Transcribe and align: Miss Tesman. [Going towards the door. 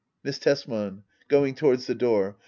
Miss 0.23 0.39
Tesman. 0.39 1.03
[Going 1.29 1.53
towards 1.53 1.85
the 1.85 1.93
door. 1.93 2.37